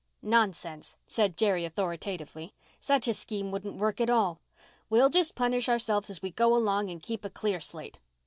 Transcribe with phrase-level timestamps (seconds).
[0.23, 2.55] "Nonsense," said Jerry authoritatively.
[2.79, 4.41] "Such a scheme wouldn't work at all.
[4.89, 7.99] We'll just punish ourselves as we go along and keep a clear slate.